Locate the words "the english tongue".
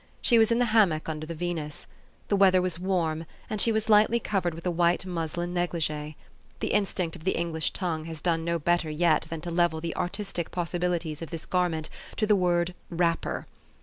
7.23-8.05